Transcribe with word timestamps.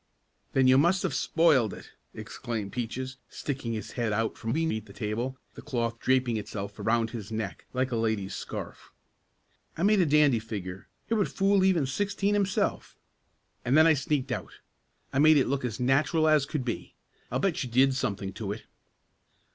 "Then 0.53 0.65
you 0.65 0.79
must 0.79 1.03
have 1.03 1.13
spoiled 1.13 1.75
it!" 1.75 1.91
exclaimed 2.11 2.71
Peaches, 2.71 3.17
sticking 3.29 3.73
his 3.73 3.91
head 3.91 4.11
out 4.11 4.35
from 4.35 4.51
beneath 4.51 4.87
the 4.87 4.93
table, 4.93 5.37
the 5.53 5.61
cloth 5.61 5.99
draping 5.99 6.37
itself 6.37 6.79
around 6.79 7.11
his 7.11 7.31
neck 7.31 7.65
like 7.71 7.91
a 7.91 7.95
lady's 7.95 8.33
scarf. 8.33 8.91
"I 9.77 9.83
made 9.83 9.99
a 10.01 10.07
dandy 10.07 10.39
figure. 10.39 10.87
It 11.09 11.13
would 11.13 11.29
fool 11.29 11.63
even 11.63 11.85
Sixteen 11.85 12.33
himself; 12.33 12.97
and 13.63 13.77
then 13.77 13.85
I 13.85 13.93
sneaked 13.93 14.31
out. 14.31 14.53
I 15.13 15.19
made 15.19 15.37
it 15.37 15.45
look 15.45 15.63
as 15.63 15.79
natural 15.79 16.27
as 16.27 16.47
could 16.47 16.65
be. 16.65 16.95
I'll 17.31 17.37
bet 17.37 17.63
you 17.63 17.69
did 17.69 17.93
something 17.93 18.33
to 18.33 18.53
it." 18.53 18.63